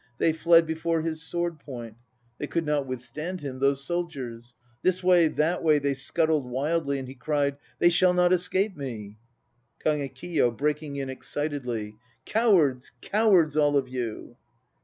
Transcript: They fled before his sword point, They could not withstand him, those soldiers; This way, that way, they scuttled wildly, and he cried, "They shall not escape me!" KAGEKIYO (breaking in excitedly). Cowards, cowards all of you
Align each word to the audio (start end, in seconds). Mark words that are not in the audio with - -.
They 0.17 0.33
fled 0.33 0.65
before 0.65 1.03
his 1.03 1.21
sword 1.21 1.59
point, 1.59 1.95
They 2.39 2.47
could 2.47 2.65
not 2.65 2.87
withstand 2.87 3.41
him, 3.41 3.59
those 3.59 3.83
soldiers; 3.83 4.55
This 4.81 5.03
way, 5.03 5.27
that 5.27 5.61
way, 5.61 5.77
they 5.77 5.93
scuttled 5.93 6.49
wildly, 6.49 6.97
and 6.97 7.07
he 7.07 7.13
cried, 7.13 7.57
"They 7.77 7.89
shall 7.91 8.15
not 8.15 8.33
escape 8.33 8.75
me!" 8.75 9.19
KAGEKIYO 9.85 10.57
(breaking 10.57 10.95
in 10.95 11.11
excitedly). 11.11 11.97
Cowards, 12.25 12.91
cowards 13.01 13.55
all 13.55 13.77
of 13.77 13.87
you 13.87 14.37